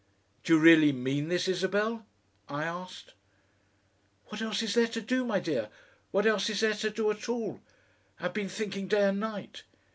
"Do 0.43 0.53
you 0.55 0.59
really 0.59 0.91
mean 0.91 1.27
this, 1.27 1.47
Isabel?" 1.47 2.07
I 2.49 2.63
asked. 2.63 3.13
"What 4.29 4.41
else 4.41 4.63
is 4.63 4.73
there 4.73 4.87
to 4.87 4.99
do, 4.99 5.23
my 5.23 5.39
dear? 5.39 5.69
what 6.09 6.25
else 6.25 6.49
is 6.49 6.61
there 6.61 6.73
to 6.73 6.89
do 6.89 7.11
at 7.11 7.29
all? 7.29 7.61
I've 8.19 8.33
been 8.33 8.49
thinking 8.49 8.87
day 8.87 9.03
and 9.09 9.19
night. 9.19 9.61